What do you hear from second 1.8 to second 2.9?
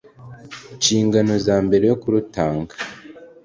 yo kurutanga